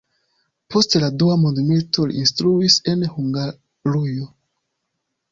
[0.75, 4.27] Post la dua mondmilito li instruis en Hungarujo.